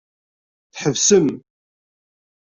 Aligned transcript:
Tḥebsem. 0.73 1.27